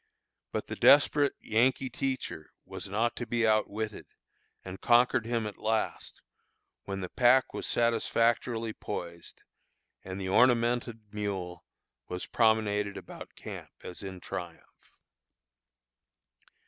[0.51, 4.07] But the desperate Yankee teacher was not to be outwitted,
[4.65, 6.23] and conquered him at last,
[6.85, 9.43] when the pack was satisfactorily poised,
[10.03, 11.67] and the ornamented mule
[12.07, 14.91] was promenaded about camp as in triumph.